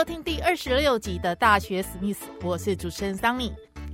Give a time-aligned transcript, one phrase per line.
[0.00, 3.52] 收听第二十六集的大学史密斯，我是主持人桑尼。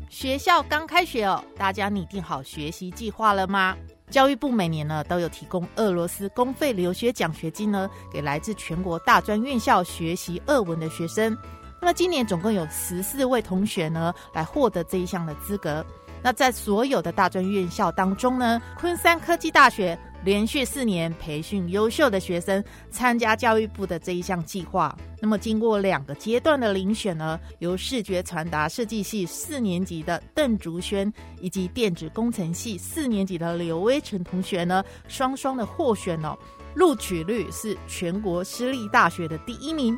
[0.09, 3.77] 学校刚开学哦，大家拟定好学习计划了吗？
[4.09, 11.37] 教育部每年呢都有提供俄罗斯公费留学奖学金呢，给来自全国大专院校学习俄文的学生。
[11.81, 15.85] 那么今年总共有十四位同学呢，来获得这一项的资格。
[16.23, 19.99] 那在所有的大专院校当中呢，昆山科技大学。
[20.27, 24.93] 连续四年培训优秀的学生参加教育部的这一项计划。
[25.21, 31.11] 那么，经过两个阶段的遴选呢，由视觉传达设计系四年级的邓竹轩
[31.41, 36.37] 以及电子工程系四年级的刘威成同学呢，双双的获选哦，
[36.75, 39.97] 录取率是全国私立大学的第一名。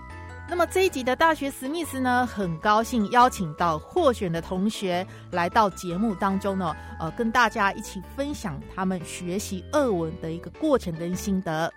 [0.50, 11.72] 那么这一集的大学史密斯呢，很高兴邀请到获选的同学来到节目当中呢，呃，跟大家一起分享他们学习俄文的一个过程跟心得。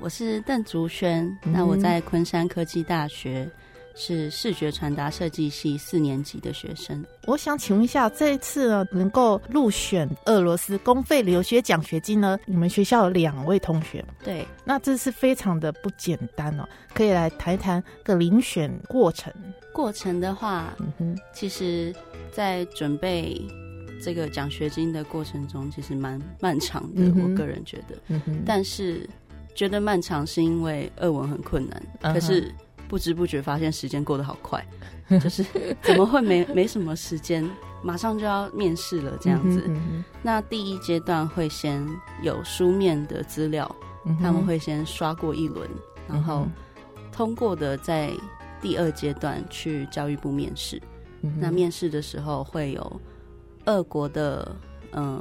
[0.00, 3.48] 我是邓竹轩，那我在昆山科技大学。
[3.96, 7.02] 是视觉传达设计系四年级的学生。
[7.26, 12.38] 我想请问一下，这一次呢，能够入选俄罗斯公费留学奖学金呢？
[12.44, 16.68] 你们学校有两位同学，对，那这是非常的不简单哦。
[16.92, 19.32] 可以来谈一谈个遴选过程。
[19.72, 21.94] 过程的话，嗯哼，其实，
[22.30, 23.40] 在准备
[24.02, 27.02] 这个奖学金的过程中，其实蛮漫长的。
[27.22, 29.08] 我个人觉得，但是
[29.54, 32.54] 觉得漫长是因为俄文很困难，可是。
[32.88, 34.64] 不知不觉发现时间过得好快，
[35.20, 35.44] 就是
[35.82, 37.48] 怎么会没没什么时间，
[37.82, 39.62] 马上就要面试了这样子。
[40.22, 41.86] 那第一阶段会先
[42.22, 43.74] 有书面的资料，
[44.20, 45.68] 他们会先刷过一轮，
[46.08, 46.46] 然后
[47.12, 48.10] 通过的在
[48.60, 50.80] 第二阶段去教育部面试。
[51.40, 53.00] 那面试的时候会有
[53.64, 54.54] 俄国的
[54.92, 55.20] 嗯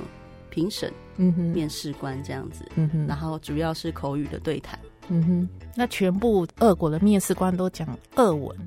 [0.52, 4.80] 评审，嗯哼，面试官这样子，嗯哼，然后主要是口语的对谈。
[5.08, 8.58] 嗯哼，那全部俄国的面试官都讲俄文，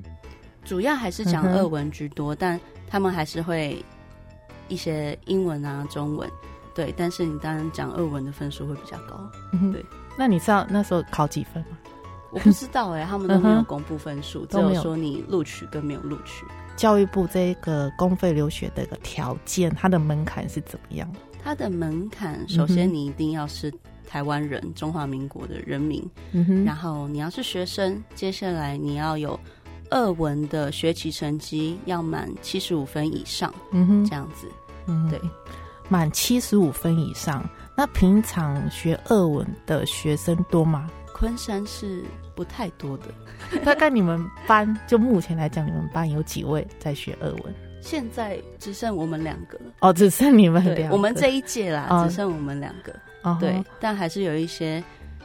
[0.63, 3.83] 主要还是讲俄文居多，但他们还是会
[4.67, 6.29] 一些英文啊、中文，
[6.73, 6.93] 对。
[6.95, 9.29] 但是你当然讲俄文的分数会比较高，
[9.71, 9.83] 对。
[10.17, 11.77] 那你知道那时候考几分吗？
[12.31, 16.45] 我不知道哎， 他们都没有公布分数，只有说你录取跟没有录取。
[16.75, 21.11] 教育部这个公费留学的一个条件，它的门槛是怎么样？
[21.43, 23.73] 它的门槛，首先你一定要是。
[24.09, 26.03] 台湾人，中华民国的人民。
[26.65, 29.39] 然后你要是学生，接下来你要有
[29.91, 33.53] 二文的学习成绩要满七十五分以上。
[33.71, 34.47] 嗯哼，这样子。
[34.87, 35.21] 嗯，对，
[35.87, 37.47] 满七十五分以上。
[37.77, 40.89] 那平常学二文的学生多吗？
[41.13, 42.03] 昆山是
[42.35, 43.05] 不太多的。
[43.63, 47.55] 大概你们班就目前来讲，你们班有几位在学二文？
[47.81, 49.59] 现在只剩我们两个。
[49.79, 50.95] 哦，只剩你们两个。
[50.95, 52.93] 我们这一届啦，只剩我们两个。
[53.39, 54.83] 对，但还是有一些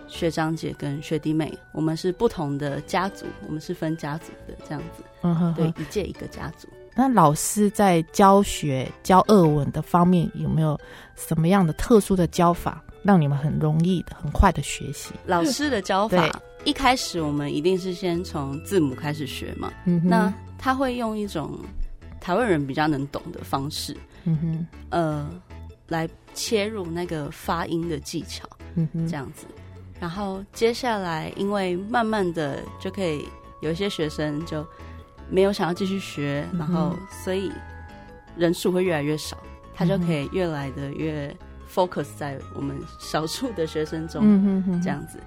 [0.08, 5.02] 学长姐跟学弟妹，我们是不同的家族，我们是分家族的这样子。
[5.22, 6.68] 嗯哼，对，一届一个家族。
[6.96, 10.78] 那老师在教学教俄文的方面，有没有
[11.16, 15.12] 什么样的特殊的教法，让你们很容易的、很快的学习？
[15.26, 16.28] 老师的教法，
[16.64, 19.72] 一开始我们一定是先从字母开始学嘛。
[19.86, 21.58] 嗯哼，那他会用一种
[22.24, 23.94] 台湾人比较能懂的方式。
[24.24, 25.30] 嗯哼，呃。
[25.88, 29.46] 来切入那个发音的技巧，嗯哼，这样子。
[30.00, 33.28] 然后接下来，因为慢慢的就可以
[33.60, 34.66] 有一些学生就
[35.28, 37.52] 没有想要继续学，然后所以
[38.34, 39.36] 人数会越来越少，
[39.74, 41.36] 他就可以越来的越
[41.70, 45.20] focus 在我们少数的学生中，嗯哼，这样子。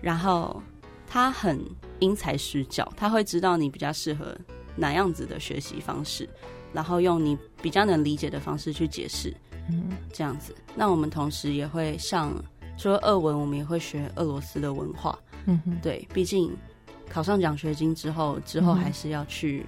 [0.00, 0.60] 然后
[1.06, 1.64] 他很
[2.00, 4.36] 因材施教，他会知道你比较适合
[4.80, 6.26] 哪样子的学习方式，
[6.72, 9.32] 然后用你比较能理解的方式去解释。
[9.68, 10.54] 嗯，这样子。
[10.74, 12.32] 那我们同时也会上，
[12.78, 15.16] 除了俄文，我们也会学俄罗斯的文化。
[15.44, 16.50] 嗯哼，对，毕竟
[17.08, 19.64] 考上奖学金之后，之后还是要去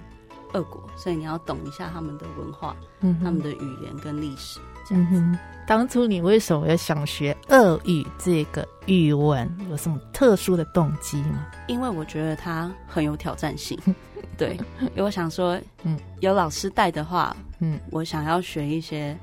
[0.53, 4.59] 俄国，所以你要懂一下他们的文化，嗯，他们的语言跟历史。
[4.85, 5.39] 这样子。
[5.65, 9.49] 当初你为什么要想学俄语这个语文？
[9.69, 11.47] 有什么特殊的动机吗？
[11.67, 13.79] 因为我觉得它很有挑战性。
[14.37, 19.17] 对，因为我想说，嗯，有老师带的话，嗯，我想要学一些。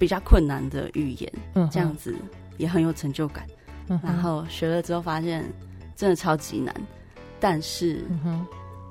[0.00, 2.14] 比较困难的语言，嗯，这样子
[2.56, 3.44] 也很有成就感。
[4.00, 5.44] 然后学了之后发现
[5.96, 6.72] 真的超级难，
[7.40, 8.06] 但是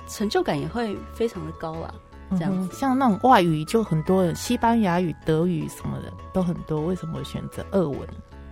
[0.09, 1.93] 成就感也会非常的高啊。
[2.31, 6.81] 这样子，像那种外语就很多人，西班牙语、德语什么的都很多。
[6.81, 8.01] 为什么选择俄文？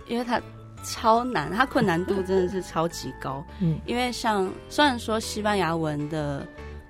[0.06, 0.40] 因为它
[0.82, 3.44] 超难，它困难度真的是超级高。
[3.60, 6.46] 嗯，因为像虽然说西班牙文的，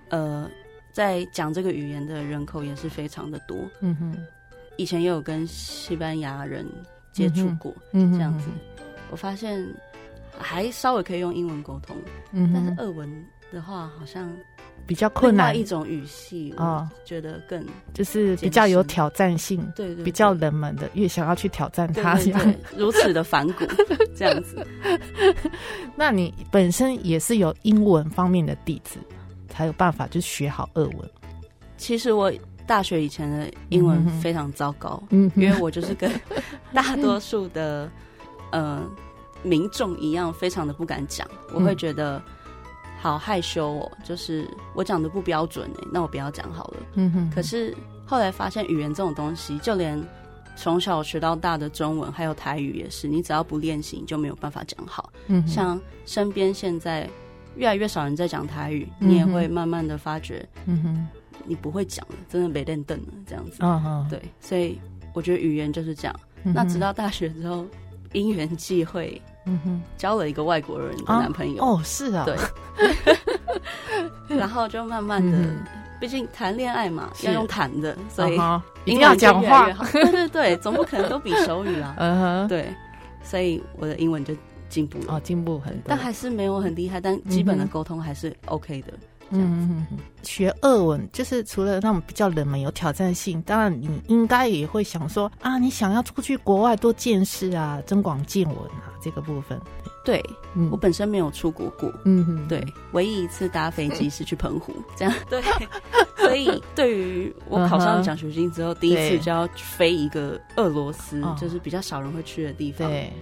[0.09, 0.49] 呃，
[0.93, 3.59] 在讲这个语言的人口也是非常的多。
[3.81, 4.17] 嗯哼，
[4.77, 6.67] 以前也有跟西班牙人
[7.13, 8.49] 接触过，嗯，这样子。
[9.11, 9.67] 我发现
[10.39, 11.97] 还稍微可以用英文沟通，
[12.33, 13.09] 嗯但是俄文
[13.53, 14.31] 的话好像
[14.85, 15.57] 比较困难。
[15.57, 17.65] 一种语系啊，觉得更
[17.95, 22.19] 就是比较有挑战性，对对，比较冷门的，越想要去挑战它，
[22.77, 23.65] 如此的反骨
[24.17, 24.67] 这样子。
[25.97, 28.99] 那你本身也是有英文方面的底子，
[29.57, 31.11] 才有办法就学好俄文。
[31.79, 32.31] 其实我
[32.67, 36.11] 大学以前的英文非常糟糕，嗯，因为我就是跟
[36.73, 37.91] 大多数的。
[38.53, 38.81] 呃，
[39.43, 42.23] 民众一样非常的不敢讲，我会觉得
[43.01, 46.77] 好害羞哦，就是我讲的不标准哎，那我不要讲好了。
[46.95, 47.31] 嗯哼。
[47.35, 47.77] 可是
[48.07, 50.01] 后来发现语言这种东西，就连
[50.55, 55.13] 从小学到大的中文还有台语也是，你只要不练习，你就没有办法讲好。
[55.27, 55.47] 嗯。
[55.47, 57.11] 像身边现在
[57.57, 61.09] 越来越少人在讲台语，你也会慢慢的发觉，嗯哼，
[61.45, 63.57] 你不会讲了，真的没练凳了这样子。
[63.61, 64.07] 嗯哼。
[64.09, 64.79] 对，所以
[65.13, 66.15] 我觉得语言就是这样。
[66.43, 67.67] 那直到大学之后。
[68.13, 71.63] 因缘际会，嗯哼，交了一个外国人的男朋友。
[71.63, 72.35] 哦，是啊，对。
[74.39, 75.37] 然后就慢慢的，
[76.01, 78.39] 毕竟谈恋爱嘛，要用谈的，所以
[78.87, 79.71] 一定要讲话。
[79.93, 81.95] 对对对，总不可能都比手语啊。
[81.99, 82.73] 嗯哼，对，
[83.23, 84.35] 所以我的英文就
[84.77, 85.15] 进步了。
[85.15, 88.93] 哦，进步很多，但还是没有很厉害，但基本的沟通还是 OK 的。
[89.31, 89.85] 嗯，
[90.23, 99.59] 学俄文就是除了那种比较冷门、有挑战性，当然你应该也会想说啊，你想要出去国外多见识啊，增广见闻啊，这个部分。
[100.05, 100.23] 对，
[100.71, 105.43] 我本身没有出国过，嗯哼，对，唯一一次搭飞机是去澎湖，这样 对。
[106.17, 112.89] 所以对于我考上奖学金之后， 第一次就要飞一个俄罗斯，就是比较少人会去的地方。
[112.89, 113.13] 对，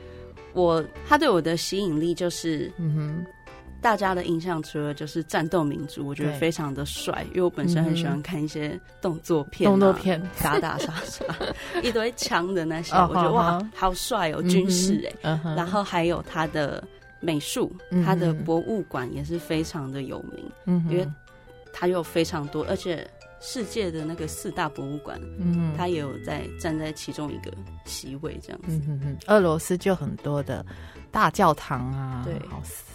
[0.55, 3.27] 我他对我的吸引力就是，嗯哼。
[3.81, 10.19] 大家的印象除了就是战斗民族，我觉得非常的帅，因为我本身很喜欢看一些动作片、动作片。
[10.43, 11.23] 打打杀杀，
[11.85, 16.83] 一堆枪的那些，我觉得哇，好帅哦，军事哎，然后还有他的
[17.21, 17.71] 美术，
[18.07, 21.07] 他的博物馆也是非常的有名，因为
[21.71, 23.07] 他有非常多，而且
[23.47, 27.53] 世界的那个四大博物馆，嗯，他也有在站在其中一个
[27.85, 28.81] 席位这样子。
[28.89, 30.65] 嗯俄罗斯就很多的
[31.11, 32.41] 大教堂啊，对。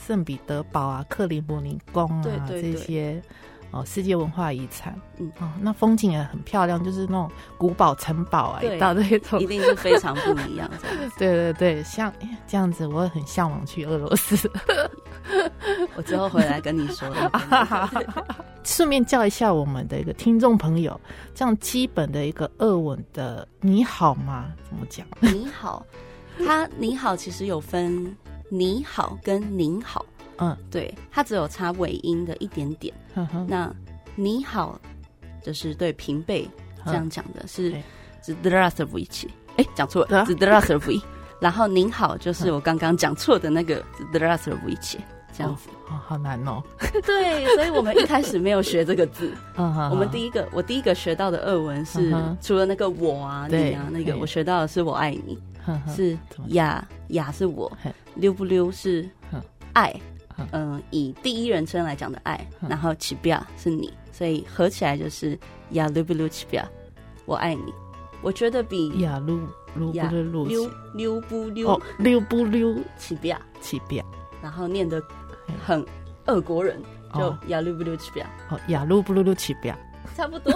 [0.07, 3.21] 圣彼得堡啊，克里姆林宫啊，这些
[3.69, 7.29] 哦，世界文化遗产，嗯，哦，那风景也很漂亮，就是那种
[7.59, 10.67] 古堡、城堡啊，到这种一定是非常不一样。
[11.19, 12.11] 对对对，像
[12.47, 14.49] 这样子， 我也很向往去俄罗斯。
[15.95, 17.07] 我之后回来跟你说。
[18.69, 20.99] 顺便叫一下我们的一个听众朋友，
[21.33, 25.05] 这样基本的一个俄文的“你好吗”怎么讲？
[25.19, 25.83] 你好，
[26.45, 28.15] 他“你好”其实有分。
[28.51, 30.03] 你好，跟您好，
[30.37, 32.91] 嗯，对，它只有差尾音的一点点。
[33.47, 33.71] 那
[34.15, 34.79] 你好，
[35.43, 36.49] 就是对平辈
[36.83, 37.69] 这样讲的，是
[38.41, 39.27] the last of which，
[39.57, 41.03] 哎，讲错了，the last of which。
[41.39, 44.97] 然后您好，就是我刚刚讲错的那个 the last of which，
[45.39, 45.69] 这样子。
[45.87, 46.61] 哦，好难哦。
[47.05, 49.31] 对，所以我们一开始没有学这个字。
[49.55, 55.39] 我们第一个，我第一个学到的俄文是除了那个我啊，你啊，那个我学到的是我爱你。
[55.95, 56.17] 是
[56.47, 57.71] 雅雅是我
[58.15, 59.07] 溜不溜是
[59.73, 59.93] 爱，
[60.51, 65.37] 嗯，以第一人称来讲的爱，然后起标是你，所以合起来就是
[65.71, 66.67] 雅溜不溜起标，
[67.25, 67.71] 我爱你。
[68.21, 69.39] 我觉得比呀溜
[69.75, 74.03] 溜不溜溜溜不溜溜不溜起标起标，
[74.41, 74.99] 然后念的
[75.65, 75.85] 很
[76.25, 76.81] 俄国人，
[77.13, 79.75] 就雅鲁布鲁奇表哦雅鲁布鲁鲁奇表。
[80.15, 80.51] 差不多，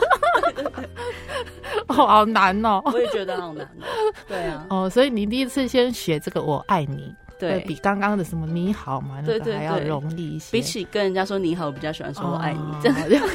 [1.87, 2.81] 哦，好难哦！
[2.85, 3.85] 我也觉得好难哦。
[4.27, 7.13] 对啊，哦，所以你第一次先学这个“我爱你”，
[7.49, 10.51] 对比刚刚的什么“你好”嘛，那个还要容易一些。
[10.51, 12.59] 比起跟人家说“你好”，我比较喜欢说“我爱你”。
[12.81, 13.27] 这样，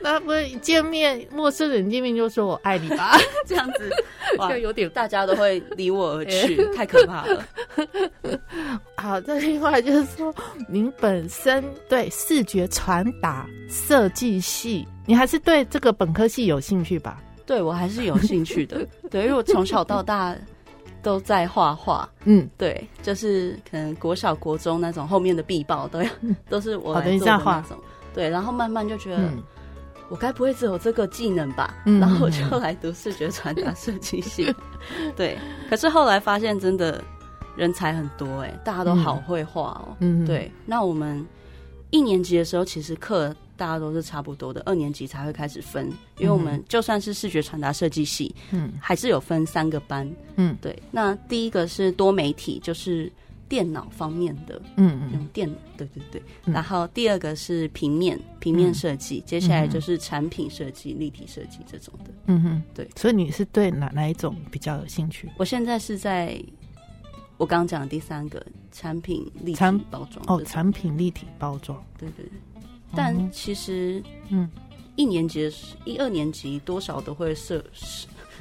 [0.00, 3.16] 那不见面陌生人见面就说我爱你吧？
[3.46, 3.90] 这样子，
[4.38, 7.44] 就，有点大家都会离我而去， 太可怕了。
[8.96, 10.34] 好，这另外就是说，
[10.68, 14.86] 您本身对视觉传达设计系。
[15.06, 17.20] 你还是对这个本科系有兴趣吧？
[17.44, 18.86] 对，我还是有兴趣的。
[19.10, 20.36] 对，因为我从小到大
[21.02, 22.08] 都在画画。
[22.24, 26.10] 嗯，对，就是可能国小、国中那种后面的必报都要
[26.48, 27.78] 都是我来做的那种。
[28.12, 29.30] 对，然后慢慢就觉得，
[30.08, 31.74] 我该不会只有这个技能吧？
[31.84, 34.54] 然后我就来读视觉传达设计系。
[35.16, 35.38] 对，
[35.68, 37.02] 可是后来发现，真的
[37.56, 39.96] 人才很多哎，大家都好会画哦。
[40.00, 40.50] 嗯，对。
[40.66, 41.24] 那我们
[41.90, 50.10] 一年级的时候，其实课大家都是差不多的，二年级才会开始分，因为我们就算是视觉传达设计系，嗯，还是有分三个班。
[50.36, 50.76] 嗯，对。
[50.90, 53.12] 那第一个是多媒体，就是。
[53.50, 56.22] 电脑方面的，嗯嗯，用电，对对对。
[56.44, 62.12] 然后第二个是平面，平面设计，接下来就是产品设计、立体设计这种的。
[62.26, 62.88] 嗯哼，对。
[62.94, 65.28] 所以你是对哪哪一种比较有兴趣？
[65.36, 66.40] 我现在是在
[67.38, 68.40] 我刚刚讲的第三个
[68.70, 72.32] 产品立体包装哦，产品立体包装，对对对。
[72.94, 74.48] 但其实，嗯，
[74.96, 75.50] 一年级、
[75.84, 77.64] 一二年级多少都会涉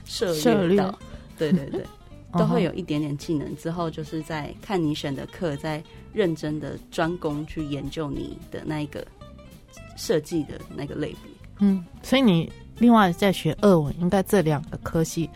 [0.06, 1.00] 涉涉猎到，
[1.38, 1.86] 对对对。
[2.34, 9.04] 都会有一点点技能，之后就是在看你选的课，在认真的专攻去研究你的那一个
[9.98, 11.32] 设计的那个类别。
[11.58, 15.28] 嗯，所以你另外在学二文，应该这两个科系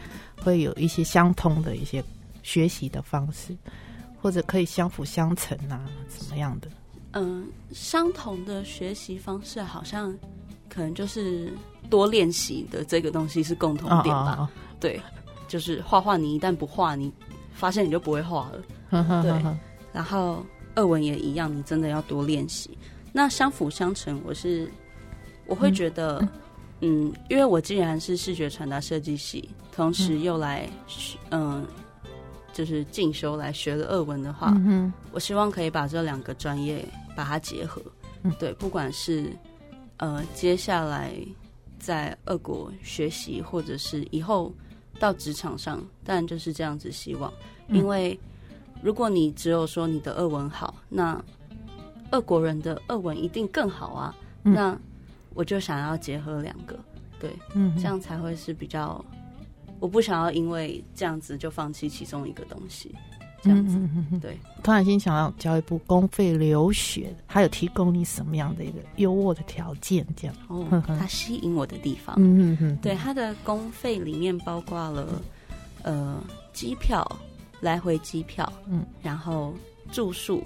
[0.43, 2.03] 会有一些相通的一些
[2.43, 3.57] 学习的方式，
[4.21, 6.67] 或者可以相辅相成啊，怎么样的？
[7.13, 10.13] 嗯，相同的学习方式好像
[10.69, 11.53] 可能就是
[11.89, 14.49] 多练习的这个东西是共同点吧？
[14.79, 15.01] 对。
[15.45, 17.13] 就是画画，你一旦不画，你
[17.53, 19.21] 发现你就不会画了。
[19.21, 19.55] 对，
[19.91, 20.43] 然后
[20.73, 22.75] 二文也一样，你真的要多练习。
[23.11, 24.67] 那相辅相成，我是
[25.45, 26.27] 我会觉得，
[26.81, 30.67] 嗯，因为我既然是视觉传达设计系，同时又来，
[31.29, 31.63] 嗯，
[32.51, 36.83] 就是进修来学了二文的话，嗯我希望可以把这两个专业
[37.15, 37.81] 把它结合。
[38.39, 39.31] 对，不管是
[39.97, 41.13] 呃接下来
[41.79, 44.51] 在俄国学习，或者是以后。
[44.99, 46.91] 到职场上，当然就是这样子。
[46.91, 47.33] 希望，
[47.67, 48.17] 因为
[48.81, 51.21] 如果你只有说你的俄文好，那
[52.11, 54.15] 俄国人的俄文一定更好啊。
[54.43, 54.79] 那
[55.33, 56.79] 我就想要结合两个，
[57.19, 59.03] 对，嗯，这样才会是比较。
[59.79, 62.93] 我不想要因为这样子就放弃其中一个东西。
[63.43, 63.77] 这样子，
[64.21, 64.37] 对。
[64.63, 70.07] 突然间想要教育部公费留学，还有提供你什么样的一个优渥的条件？
[70.15, 70.35] 这样。
[70.47, 75.21] 哦，它吸引我的地方，嗯嗯嗯，对，它的公费里面包括了
[75.83, 76.23] 呃
[76.53, 77.05] 机票
[77.59, 79.53] 来回机票，嗯，然后
[79.91, 80.41] 住宿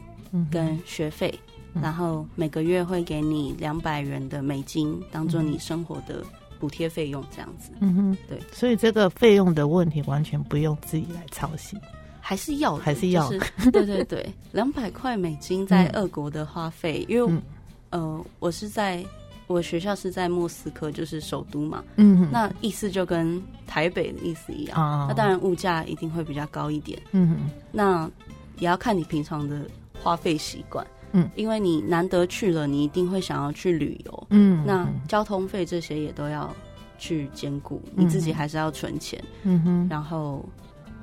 [0.50, 1.40] 跟学费，
[1.80, 6.24] 然后每个月会给你两百元的美金当做你生活的
[6.60, 8.40] 补贴费用，这样子，嗯哼，对。
[8.52, 11.80] 所以这个费用的问题完全不用自己来操心。
[12.28, 13.30] 还是要，还是要，
[13.72, 17.42] 对对对，两百块美金在俄国的花费，因为
[17.92, 19.02] 呃，我是在
[19.48, 28.12] 我学校是在莫斯科，就是首都嘛，嗯，那意思就跟台北的意思一样，那当然物价一定会比较高一点，嗯，那
[28.60, 29.62] 也要看你平常的
[30.04, 36.54] 花费习惯，嗯，因为你难得去了，你一定会想要去旅游，嗯，那交通费这些也都要
[36.98, 40.44] 去兼顾，你自己还是要存钱，嗯哼，然后。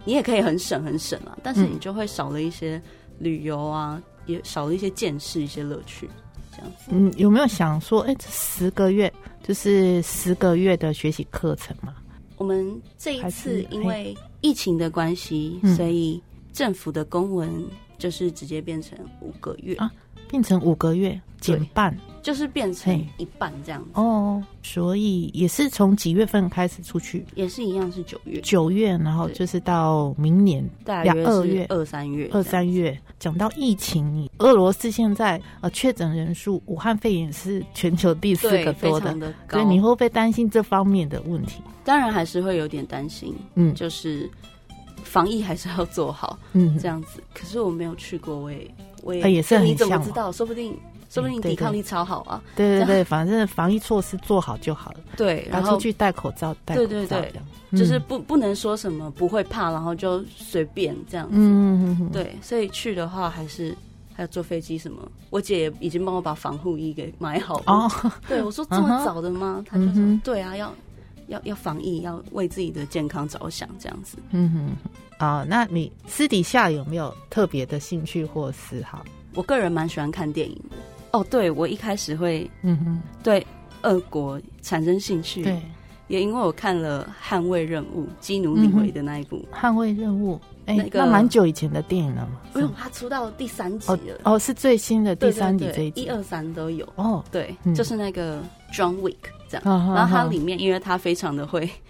[0.05, 2.81] 你也可以很省很省啊，但是你就会少了一些
[3.19, 6.09] 旅游啊，也少了一些见识、一些乐趣，
[6.53, 6.87] 这样子。
[6.91, 11.95] 嗯，有没有想说，哎，这十个月就是十个月的学习课程嘛？
[12.37, 17.51] 我们这一次因为疫情的关系，所以政府的公文
[17.97, 19.91] 就是直接变成五个月啊。
[20.27, 24.43] 变成五个月减半，就是变成一半这样子哦。
[24.63, 27.25] 所以也是从几月份开始出去？
[27.35, 32.99] 也是一样是九月，九月，然后就是到明年两二月、二三月、二三月。
[33.21, 41.63] 讲到疫情，俄罗斯现在呃确诊人数，武汉肺炎是全球第四个多的，所以你会不会担心这方面的问题？
[41.85, 44.29] 当然还是会有点担心，嗯，就是
[45.03, 47.23] 防疫还是要做好，嗯，这样子。
[47.35, 48.67] 可是我没有去过，我也。
[49.03, 50.33] 我也是很你怎么知道？
[50.33, 50.75] 说不定，
[51.15, 52.43] 说不定抵抗力超好啊！
[52.57, 54.99] 对对对，反正防疫措施做好就好了。
[55.17, 57.33] 对，然后出去戴口罩，戴对对对，
[57.71, 61.35] 就是不不能说什么不会怕，然后就随便这样子。
[61.37, 63.77] 嗯嗯对，所以去的话还是
[64.13, 65.09] 还有坐飞机什么。
[65.31, 67.65] 我姐也已经帮我把防护衣给买好了。
[67.67, 67.91] 哦，
[68.29, 69.65] 对我说这么早的吗？
[69.69, 70.75] 她就说对啊，要
[71.29, 74.19] 要要防疫，要为自己的健康着想，这样子。
[74.31, 74.91] 嗯哼。
[75.19, 79.05] 啊，那你私底下有没有特别的兴趣或嗜好？
[79.35, 80.77] 我个人蛮喜欢看电影的。
[81.15, 83.47] 哦，对，我一开始会，嗯哼，对
[83.83, 85.63] 俄国产生兴趣，对，
[86.09, 90.35] 也因为我看了《捍卫任务》基努里维的那一部《捍卫任务》，
[90.67, 92.41] 哎，那蛮久以前的电影了嘛？
[92.53, 94.19] 不用，他出到第三集了。
[94.25, 96.85] 哦，是最新的第三集这一集，一二三都有。
[96.97, 98.43] 哦，对，就是那个
[98.73, 99.15] John Wick
[99.49, 99.65] 这样。
[99.95, 101.71] 然后它里面，因为他非常的会。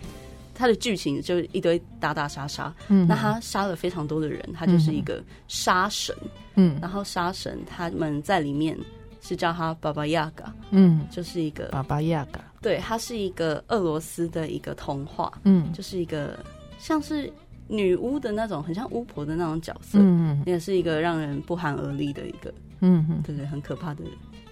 [0.57, 6.15] 他的剧情就一堆打打杀杀，嗯，那他杀了非常多的人，他就是一个杀神，
[6.55, 8.79] 嗯，然后杀神他们在里面
[9.27, 16.39] 是叫他巴巴亚嘎，嗯，就是一个巴巴亚嘎，对，他是一个俄罗斯的一个童话，嗯，就是一个
[16.79, 17.33] 像是
[17.67, 23.07] 女巫的那种，很像巫婆的那种角色，嗯，也是一个让人不寒而栗的一个，嗯。
[23.09, 24.05] 嗯，对对，很可怕的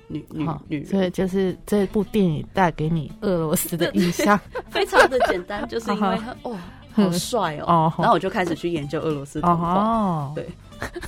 [0.08, 0.86] 女女女人。
[0.86, 4.40] 所以就是这部电影带给你俄罗斯的印象，
[4.72, 6.58] 非常的简单，就是因为哇，
[6.94, 7.10] 好。
[7.12, 10.48] 帅哦，然后我就开始去研究俄罗斯童话，对，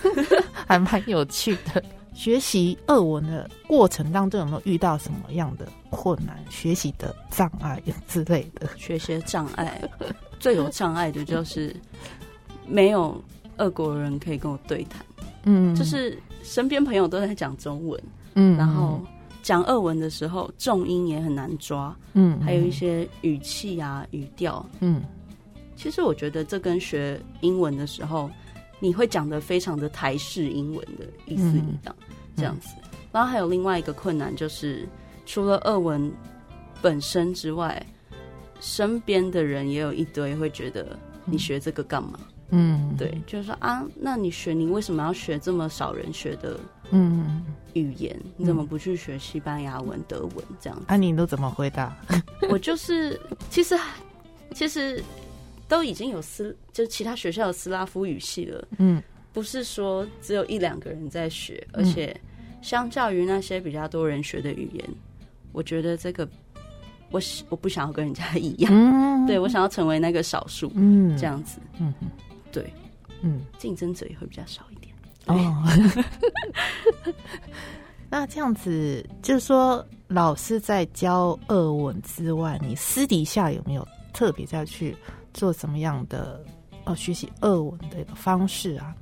[0.66, 1.82] 还蛮有趣的。
[2.14, 8.68] 学习俄文的过程当中，有没有遇到什么样的困难、学习的障碍之类的？
[8.76, 9.82] 学习障碍
[10.38, 11.74] 最有障碍的就是
[12.68, 13.20] 没有
[13.56, 15.04] 俄国人可以跟我对谈。
[15.42, 18.00] 嗯，就是身边朋友都在讲中文，
[18.34, 19.00] 嗯，然后
[19.42, 25.02] 讲俄文的时候，重音也很难抓，嗯，还有一些语气啊、语调，嗯，
[25.74, 28.30] 其实我觉得这跟学英文的时候。
[28.84, 31.96] 你会讲的非常的台式英文的意思一样，
[32.36, 32.68] 这样子。
[33.10, 34.86] 然后还有另外一个困难，就是
[35.24, 36.12] 除了俄文
[36.82, 37.82] 本身之外，
[38.60, 42.20] 身边的人也有一堆会觉得你学这个干嘛？
[42.50, 46.60] 嗯，对，就是说啊，那你学你为什么要学这么少人学的
[46.90, 48.14] 嗯语言？
[48.36, 50.84] 你怎么不去学西班牙文、德文这样子？
[50.88, 51.96] 啊，你都怎么回答？
[52.50, 53.78] 我就是其实
[54.52, 55.02] 其实。
[55.68, 58.66] 都已经有斯，就其他学校的斯拉夫语系了。
[58.78, 59.02] 嗯，
[59.32, 62.14] 不是说只有一两个人在学，而且
[62.62, 64.88] 相较于那些比较多人学的语言，
[65.52, 66.28] 我觉得这个
[67.10, 68.72] 我我不想要跟人家一样。
[68.74, 70.70] 嗯， 对我想要成为那个少数。
[70.74, 71.58] 嗯，这样子。
[71.78, 72.10] 嗯嗯，
[72.52, 72.72] 对，
[73.22, 74.94] 嗯，竞争者也会比较少一点。
[75.26, 75.64] 哦，
[78.10, 84.94] 那这样子就是说，老师在教俄文之外，你私底下有没有特别再去？
[85.34, 86.42] 做怎么样的
[86.84, 88.94] 呃学习俄文的一个方式啊？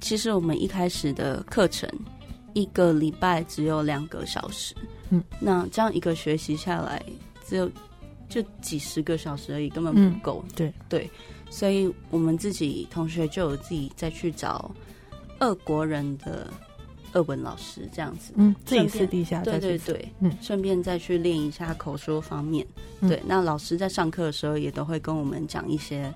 [0.00, 1.86] 其实我们一开始的课程
[2.54, 4.74] 一个礼拜只有两个小时，
[5.10, 7.02] 嗯，那这样一个学习下来
[7.46, 7.70] 只有
[8.28, 10.44] 就几十个小时而已，根本不够。
[10.56, 11.10] 对对，
[11.50, 14.70] 所以我们自己同学就有自己再去找
[15.40, 16.48] 俄国人的。
[17.14, 22.66] 二文老师这样子，嗯，自己私底下对对对，嗯，顺便再去练一下口说方面。
[23.00, 26.12] 对，那老师在上课的时候也都会跟我们讲一些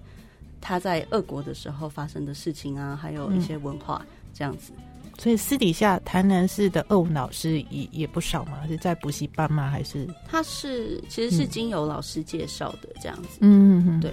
[0.61, 4.73] 他在俄国的时候发生的事情啊，还有一些文化这样子。
[5.19, 9.71] 所以私底下台南市的二文老师也也不少嘛，是在补习班吗？
[9.71, 13.39] 还是他是其实是经由老师介绍的这样子。
[13.41, 14.13] 嗯嗯，对，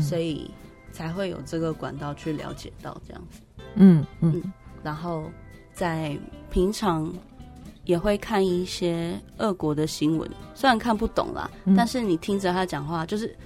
[0.00, 0.50] 所以
[0.92, 3.40] 才会有这个管道去了解到这样子。
[3.74, 4.42] 嗯嗯，
[4.82, 5.30] 然后。
[5.74, 6.16] 在
[6.50, 7.12] 平常
[7.84, 13.36] 也会看一些俄国的新闻，虽然看不懂啦，但是你听着他讲话，就是，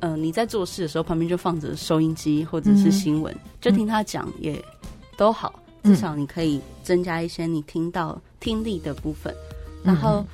[0.00, 4.62] 嗯，你在做事的时候旁边就放着收音机或者是新闻，就听他讲也
[5.16, 9.34] 都好，至少你可以增加一些你听到听力的部分，
[9.82, 10.24] 然后，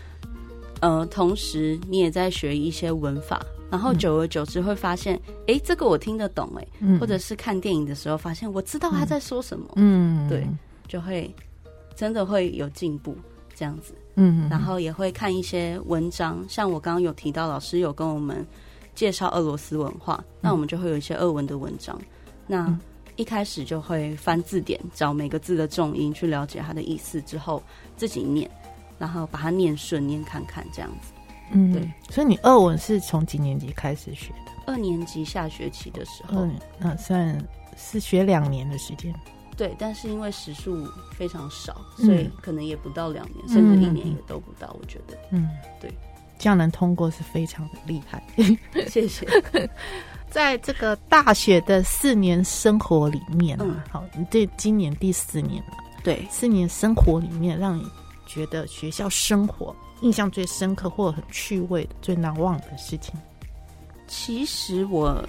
[0.81, 10.44] 呃，同时你也在学一些文法，然后久而久之会发现，哎，这个我听得懂，哎，或者是看电影的时候发现我知道他在说什么，嗯，对。
[10.88, 11.35] 就会
[11.94, 13.16] 真的会有进步
[13.55, 18.46] 这样子，嗯，然后也会看一些文章，像我刚刚有提到，老师有跟我们
[18.94, 21.99] 介绍俄罗斯文化，那我们就会有一些俄文的文章。
[22.46, 22.79] 那
[23.16, 27.62] 一开始就会翻字典，找每个字的重音，去了解它的意思之后，
[27.96, 28.51] 自己念，
[28.99, 31.12] 然后把它念顺，念看看这样子。
[31.53, 31.90] 嗯，对。
[32.11, 34.53] 所以你俄文是从几年级开始学的？
[34.66, 36.46] 二年级下学期的时候，
[36.79, 37.42] 那算
[37.77, 39.14] 是学两年的时间。
[39.57, 44.77] 对，但是因为时数非常少，所以可能也不到两年，甚至一年也都不到。
[44.79, 45.49] 我觉得，嗯，
[45.81, 45.90] 对，
[46.38, 48.23] 这样能通过是非常的厉害。
[48.87, 49.27] 谢谢。
[50.29, 55.73] 在这个大学的四年生活里面，嗯，好，这今年第四年了。
[56.05, 57.83] 对，四年生活里面，让你
[58.27, 63.14] 觉得学校生活印象最深刻或者很趣味的、最难忘的事情。
[64.07, 65.27] 其实我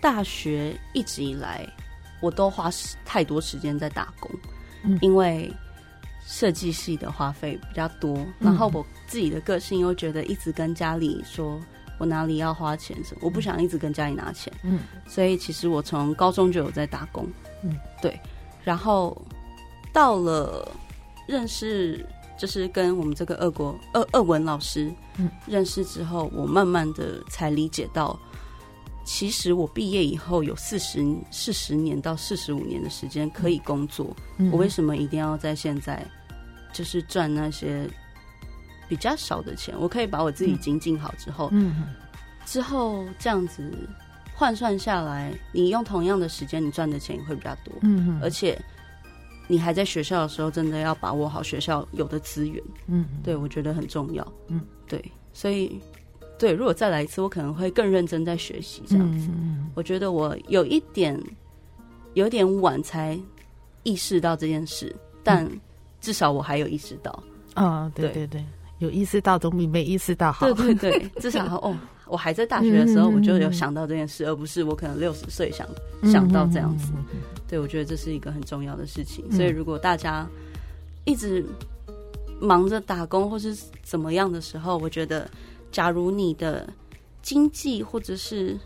[0.00, 1.66] 大学一直以来。
[2.20, 2.70] 我都花
[3.04, 4.30] 太多时间在打工，
[5.00, 5.52] 因为
[6.26, 11.60] 设计系的花费比较多，然后我自己的个性又觉得一直跟家里说
[11.98, 17.26] 我哪里要花钱什么，我不想一直跟家里拿钱，嗯，所以其实我从高中就有在打工，
[17.62, 18.18] 嗯，对，
[18.62, 19.16] 然后
[19.92, 20.70] 到了
[21.26, 22.04] 认识
[22.36, 24.92] 就是跟我们这个俄国俄俄文老师
[25.46, 28.18] 认识之后，我慢慢的才理解到。
[29.10, 34.14] 其实我毕业以后有四十四十年到四十五年的时间可以工作，
[34.52, 36.06] 我为什么一定要在现在
[36.74, 37.88] 就是赚那些
[38.86, 39.74] 比较少的钱？
[39.80, 41.86] 我可以把我自己精进好之后，嗯
[42.44, 43.88] 之后这样子
[44.34, 47.72] 换算下来，你用同样的时间，你赚的钱也会比较多。
[47.80, 48.60] 嗯，而且
[49.46, 52.62] 你还在学校的时候，真的要把握好学校有的资源。
[52.86, 54.32] 嗯，对我觉得很重要。
[54.48, 55.80] 嗯，对，所以。
[56.38, 59.28] 对，如果再来一次，我可能会更认真在学习这样子。
[59.74, 61.20] 我觉得我有一点
[62.14, 63.18] 有点晚才
[63.82, 65.48] 意识到这件事，但
[66.00, 67.22] 至少我还有意识到。
[67.54, 68.44] 啊，对对对，
[68.78, 70.52] 有意识到总比没意识到好。
[70.52, 75.66] 对对对， 至少哦，我还在大学的时候，我就有想到这件事，而不是我可能六十岁想
[76.04, 76.92] 想到这样子。
[77.48, 79.24] 对，我觉得这是一个很重要的事情。
[79.32, 80.28] 所以，如果大家
[81.04, 81.44] 一直
[82.40, 85.28] 忙着打工或是怎么样的时候，我觉得，
[85.70, 86.68] 假如你的
[87.22, 88.58] 经济或者是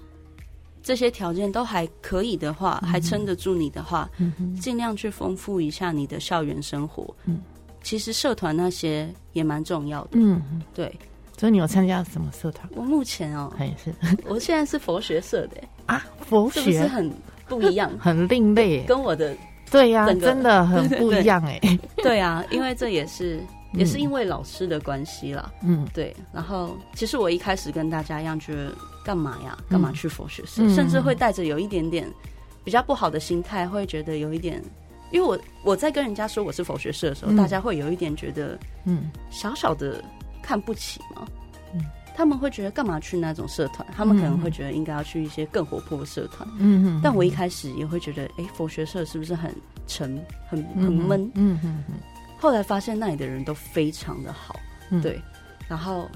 [0.82, 4.08] 这些条件都还可以的话，还撑得住你的话，
[4.60, 7.14] 尽量去丰富一下你的校园生活。
[7.24, 7.40] 嗯，
[7.82, 10.10] 其实社团那些也蛮重要的。
[10.12, 10.92] 嗯，对。
[11.38, 12.68] 所以你有参加什么社团？
[12.74, 13.92] 我目前哦，也是，
[14.26, 17.12] 我现在是佛学社的啊，佛学是很
[17.48, 19.36] 不一样， 很另类，跟我的
[19.68, 21.58] 对呀，真的很 不一样哎。
[21.96, 23.40] 对啊，因为这也是。
[23.72, 26.14] 也是因为老师的关系啦，嗯，对。
[26.32, 28.72] 然后其实我一开始跟大家一样，觉得
[29.04, 29.56] 干嘛呀？
[29.68, 30.68] 干嘛去佛学社？
[30.74, 32.08] 甚至会带着有一点点
[32.64, 34.62] 比较不好的心态，会觉得有一点，
[35.10, 40.02] 因为我我在跟人家说我是佛学社的时候，大家会有一点觉得，嗯，小小的
[40.42, 41.26] 看不起嘛。
[41.74, 41.80] 嗯，
[42.14, 43.86] 他们会觉得干嘛去那种社团？
[43.96, 46.46] 他们可能会觉得应该要去一些更活泼的社团。
[46.58, 47.00] 嗯嗯。
[47.02, 49.54] 但我一开始也会觉得，哎，佛学社是不是很
[49.86, 51.22] 沉、很很闷？
[51.34, 51.94] 嗯嗯嗯。
[52.42, 54.58] 后来发现那里的人都非常的好，
[55.00, 55.22] 对，
[55.68, 56.10] 然后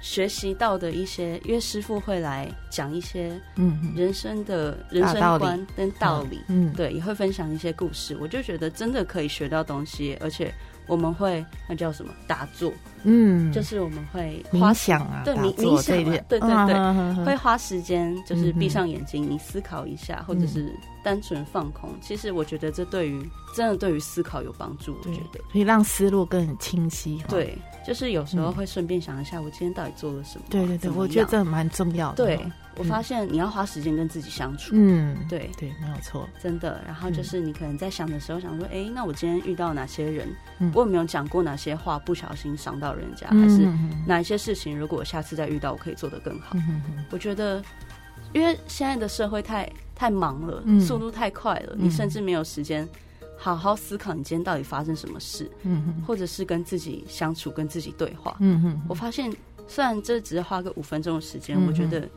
[0.00, 10.50] 学习到的一些，因为师傅会来讲一些嗯人生的人生观跟道理，嗯，对，也会分享一些故事，我就觉得真的可以学到东西，而且。
[10.90, 12.72] 我们会那叫什么打坐，
[13.04, 15.94] 嗯，就是我们会冥想啊，对冥冥想，
[16.28, 20.74] 对对对，会花时间，就是闭上眼睛，你思考一下，或者是
[21.04, 21.90] 单纯放空。
[22.00, 23.24] 其实我觉得这对于
[23.54, 27.22] 真的对于思考有帮助，我觉得可以让思路更清晰。
[27.28, 30.44] 对，就是有时候会顺便想一下，我今天到底做了什么？
[30.50, 32.24] 对对对，我觉得这蛮重要的。
[32.26, 32.40] 对。
[32.80, 36.80] 我发现你要花时间跟自己相处，嗯，对对，没有错，真的。
[36.86, 40.26] 然后就是你可能在想的时候，想说，哎，那我今天遇到哪些人？
[40.72, 43.28] 我有没有讲过哪些话不小心伤到人家？
[43.28, 43.68] 还是
[44.06, 46.56] 哪一些事情，如果我下次再遇到，我可以做得更好？
[47.10, 47.62] 我觉得，
[48.32, 52.88] 因为现在的社会太太忙了，速度太快了，你甚至没有时间
[53.36, 58.34] 好好思考你今天到底发生什么事，嗯或者是跟自己相处、跟自己对话。
[58.40, 59.30] 嗯哼，我发现
[59.68, 62.08] 虽然这只是花个五分钟的时间，我觉得。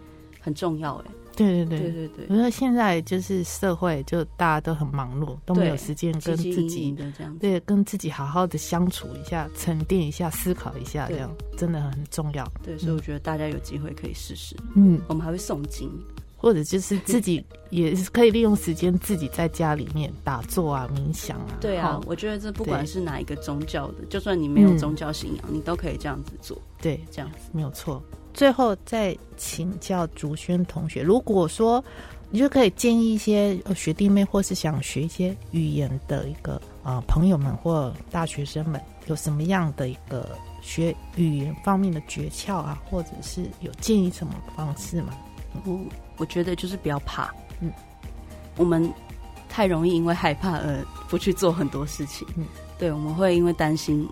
[0.43, 1.05] 很重要哎，
[1.37, 12.45] 对对对对对对，我说现在就是社会，就大家都很忙碌，都没有时间跟自己的这样，对，跟自己好好的相处一下，沉淀一下，思考一下，这样真的很重要。
[12.61, 14.53] 对，所以我觉得大家有机会可以试试。
[14.75, 15.89] 嗯，我们还会诵经，
[16.35, 21.57] 或者就是自己也是可以利用时间自己在家里面打坐啊、冥想啊。
[21.61, 26.61] 对啊，我觉得这不管是哪一个宗教的，就算你没有宗教信仰，你都可以这样子做。
[26.81, 28.03] 对，这样子没有错。
[28.33, 31.83] 最后再请教竹轩同学，如果说
[32.29, 45.13] 你就可以建议一些学弟妹，或是想学一些语言的一个啊朋友们或大学生们，有什么样的一个学语言方面的诀窍啊，或者是有建议什么方式吗？
[45.65, 45.79] 我
[46.17, 47.71] 我觉得就是不要怕，嗯，
[48.57, 48.91] 我们
[49.47, 52.43] 太容易因为害怕而不去做很多事情，嗯，
[52.79, 54.09] 对，我们会因为担心。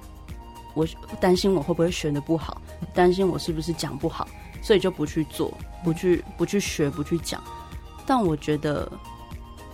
[0.73, 0.87] 我
[1.19, 2.61] 担心我会不会学的不好，
[2.93, 4.27] 担心我是不是讲不好，
[4.61, 5.51] 所以就不去做，
[5.83, 7.41] 不去不去学，不去讲。
[8.05, 8.91] 但我觉得，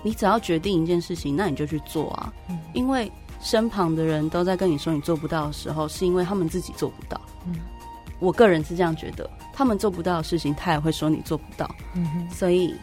[0.04, 2.34] 你只要决定一件事情，那你就去做啊。
[2.74, 7.20] 因为身旁的人都在跟你说你做不到的时候，是因为他们自己做不到。
[8.20, 11.70] 我个人是这样觉得，他们做不到的事情，他也会说你做不到。
[12.32, 12.76] 所以，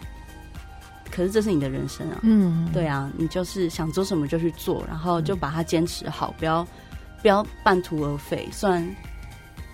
[1.11, 2.20] 可是这是你的人生啊。
[2.22, 6.66] 嗯，对啊，你就是想做什么就去做，然后就把它坚持好，不要。
[7.25, 8.47] 不要半途而废。
[8.53, 8.97] 虽然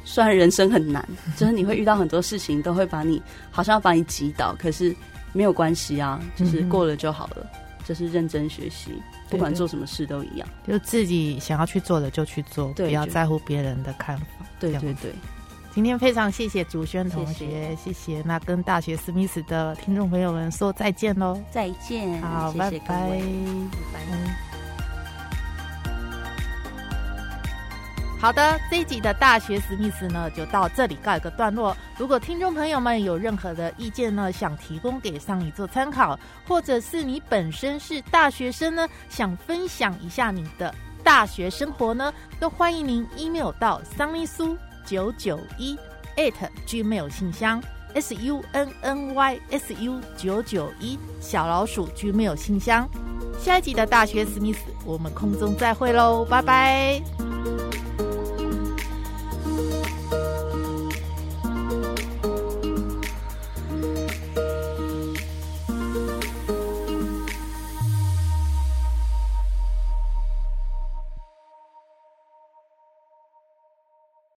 [0.05, 1.05] 虽然人生很难，
[1.37, 4.95] 就是你会遇到很多事情，都会把你好像要把你击倒，可是
[5.33, 7.45] 没有关系啊， 就是过了就好了。
[7.85, 10.47] 就是认真学习，不管做什么事都一样。
[10.65, 14.25] 就自己想要去做的就去做，不要在乎别人的看法。
[14.61, 15.13] 对对对。
[15.75, 18.23] 今天非常谢谢竹轩同学，谢谢。
[18.23, 22.21] 那跟大学史密斯的听众朋友们说再见喽，再见。
[22.23, 23.19] 好，拜拜，拜
[24.09, 24.50] 拜。
[28.21, 31.75] 好的，这一集的大学史密斯呢，就到这里告一个段落。
[31.97, 44.55] 如果听众朋友们有任何的意见呢，想提供给桑尼做参考，或者是你本身是大学生呢，想分享一下你的大学生活呢，都欢迎您 email 到 sunny 苏
[44.85, 45.79] 九九一
[46.17, 46.35] at
[46.67, 47.59] gmail 信箱
[47.95, 52.87] s u n n y s u 九九一小老鼠 gmail 信箱。
[53.39, 57.30] 下一集的大学史密斯，我们空中再会喽，拜拜。